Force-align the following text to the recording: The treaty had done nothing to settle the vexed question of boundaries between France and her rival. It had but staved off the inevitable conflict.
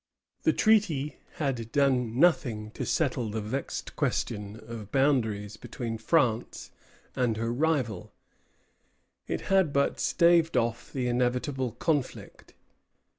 The 0.41 0.51
treaty 0.51 1.17
had 1.33 1.71
done 1.71 2.19
nothing 2.19 2.71
to 2.71 2.87
settle 2.87 3.29
the 3.29 3.39
vexed 3.39 3.95
question 3.95 4.59
of 4.65 4.91
boundaries 4.91 5.57
between 5.57 5.99
France 5.99 6.71
and 7.15 7.37
her 7.37 7.53
rival. 7.53 8.11
It 9.27 9.41
had 9.41 9.71
but 9.71 9.99
staved 9.99 10.57
off 10.57 10.91
the 10.91 11.07
inevitable 11.07 11.73
conflict. 11.73 12.55